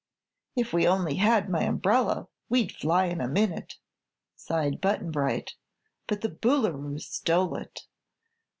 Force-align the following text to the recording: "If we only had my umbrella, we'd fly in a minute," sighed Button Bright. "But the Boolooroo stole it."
"If 0.55 0.73
we 0.73 0.87
only 0.87 1.17
had 1.17 1.47
my 1.47 1.61
umbrella, 1.61 2.27
we'd 2.49 2.71
fly 2.71 3.05
in 3.05 3.21
a 3.21 3.27
minute," 3.27 3.75
sighed 4.35 4.81
Button 4.81 5.11
Bright. 5.11 5.53
"But 6.07 6.21
the 6.21 6.29
Boolooroo 6.29 6.97
stole 6.99 7.55
it." 7.57 7.81